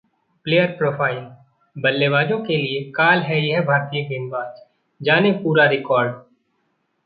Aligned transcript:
Player 0.45 0.69
Profile: 0.79 1.21
बल्लेबाजों 1.75 2.39
के 2.39 2.57
लिए 2.57 2.83
काल 2.91 3.19
है 3.19 3.39
यह 3.41 3.61
भारतीय 3.61 4.03
गेंदबाज, 4.03 4.61
जानें 5.01 5.33
पूरा 5.43 5.65
रिकॉर्ड 5.65 6.11